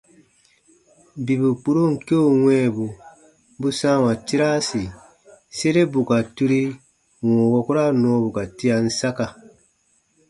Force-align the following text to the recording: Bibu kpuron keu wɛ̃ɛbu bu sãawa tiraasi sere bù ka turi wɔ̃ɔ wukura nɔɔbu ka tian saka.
Bibu 1.25 1.49
kpuron 1.57 1.93
keu 2.07 2.27
wɛ̃ɛbu 2.45 2.85
bu 3.59 3.67
sãawa 3.79 4.11
tiraasi 4.27 4.83
sere 5.57 5.81
bù 5.91 5.99
ka 6.09 6.17
turi 6.35 6.59
wɔ̃ɔ 7.27 7.45
wukura 7.51 7.83
nɔɔbu 8.01 8.29
ka 8.35 8.43
tian 8.57 8.85
saka. 8.99 9.25